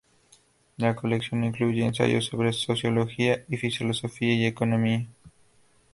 La 0.77 0.95
colección 0.95 1.43
incluye 1.43 1.85
ensayos 1.85 2.25
sobre 2.25 2.53
sociología, 2.53 3.45
filosofía 3.69 4.33
y 4.33 4.47
economía. 4.47 5.05